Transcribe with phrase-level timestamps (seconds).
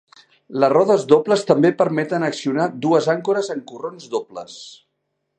[0.61, 4.57] Les rodes dobles també permeten accionar dues àncores en corrons dobles.